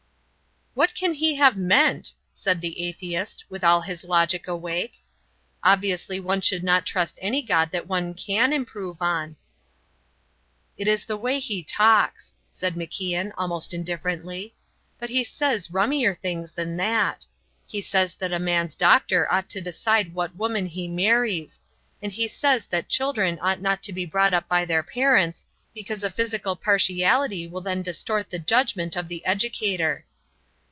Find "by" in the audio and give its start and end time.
24.47-24.63